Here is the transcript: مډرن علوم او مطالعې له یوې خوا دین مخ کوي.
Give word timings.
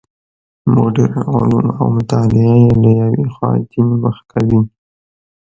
مډرن 0.73 1.13
علوم 1.33 1.67
او 1.79 1.85
مطالعې 1.97 2.63
له 2.81 2.89
یوې 3.01 3.25
خوا 3.33 3.51
دین 3.71 3.87
مخ 4.03 4.17
کوي. 4.31 4.61